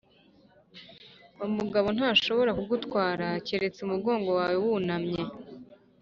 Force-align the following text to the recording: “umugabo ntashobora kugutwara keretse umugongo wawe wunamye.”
“umugabo 1.47 1.87
ntashobora 1.97 2.51
kugutwara 2.59 3.25
keretse 3.47 3.79
umugongo 3.83 4.29
wawe 4.39 4.57
wunamye.” 4.63 5.21